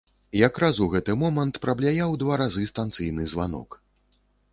[0.37, 3.79] Якраз у гэты момант прабляяў два разы станцыйны званок.